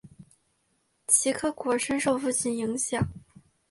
[1.05, 3.07] 齐克果深受父亲影响。